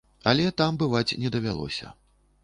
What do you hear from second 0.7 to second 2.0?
бываць не давялося.